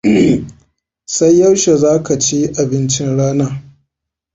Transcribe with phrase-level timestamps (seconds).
[1.05, 3.47] Sai yaushe za ka ci abincin rana?